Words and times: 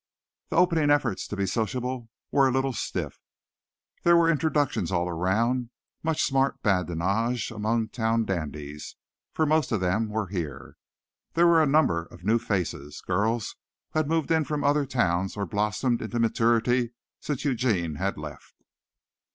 The 0.49 0.55
opening 0.55 0.89
efforts 0.89 1.27
to 1.27 1.35
be 1.35 1.45
sociable 1.45 2.09
were 2.31 2.47
a 2.47 2.51
little 2.51 2.73
stiff. 2.73 3.19
There 4.01 4.17
were 4.17 4.31
introductions 4.31 4.91
all 4.91 5.07
around, 5.07 5.69
much 6.01 6.23
smart 6.23 6.63
badinage 6.63 7.51
among 7.51 7.89
town 7.89 8.25
dandies, 8.25 8.95
for 9.31 9.45
most 9.45 9.71
of 9.71 9.79
them 9.79 10.09
were 10.09 10.29
here. 10.29 10.75
There 11.35 11.45
were 11.45 11.61
a 11.61 11.67
number 11.67 12.05
of 12.07 12.23
new 12.23 12.39
faces 12.39 12.99
girls 13.01 13.55
who 13.91 13.99
had 13.99 14.09
moved 14.09 14.31
in 14.31 14.43
from 14.43 14.63
other 14.63 14.87
towns 14.87 15.37
or 15.37 15.45
blossomed 15.45 16.01
into 16.01 16.17
maturity 16.17 16.93
since 17.19 17.45
Eugene 17.45 17.97
had 17.97 18.17
left. 18.17 18.55